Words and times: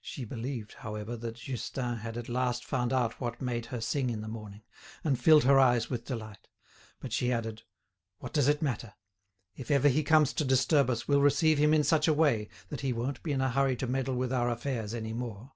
She 0.00 0.24
believed, 0.24 0.72
however, 0.76 1.14
that 1.18 1.34
Justin 1.34 1.96
had 1.98 2.16
at 2.16 2.30
last 2.30 2.64
found 2.64 2.90
out 2.90 3.20
what 3.20 3.42
made 3.42 3.66
her 3.66 3.82
sing 3.82 4.08
in 4.08 4.22
the 4.22 4.26
morning, 4.26 4.62
and 5.04 5.20
filled 5.20 5.44
her 5.44 5.60
eyes 5.60 5.90
with 5.90 6.06
delight. 6.06 6.48
But 7.00 7.12
she 7.12 7.30
added: 7.30 7.64
"What 8.18 8.32
does 8.32 8.48
it 8.48 8.62
matter? 8.62 8.94
If 9.58 9.70
ever 9.70 9.88
he 9.88 10.02
comes 10.02 10.32
to 10.32 10.44
disturb 10.46 10.88
us 10.88 11.06
we'll 11.06 11.20
receive 11.20 11.58
him 11.58 11.74
in 11.74 11.84
such 11.84 12.08
a 12.08 12.14
way 12.14 12.48
that 12.70 12.80
he 12.80 12.94
won't 12.94 13.22
be 13.22 13.30
in 13.32 13.42
a 13.42 13.50
hurry 13.50 13.76
to 13.76 13.86
meddle 13.86 14.16
with 14.16 14.32
our 14.32 14.48
affairs 14.48 14.94
any 14.94 15.12
more." 15.12 15.52